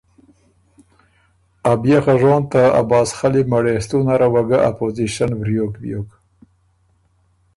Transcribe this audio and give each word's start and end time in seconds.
ا 1.71 1.73
بيې 1.81 1.97
خه 2.03 2.13
ژون 2.21 2.41
ته 2.51 2.61
عباس 2.81 3.09
خلی 3.17 3.41
مړېستُون 3.51 4.01
نره 4.09 4.27
وه 4.33 4.41
ګۀ 4.49 4.57
ا 4.67 4.69
پوزیشن 4.79 5.29
وریوک 5.35 5.73
بیوک 5.81 6.09